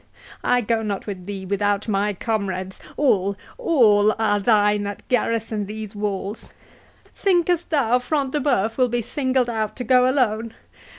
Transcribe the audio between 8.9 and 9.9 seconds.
singled out to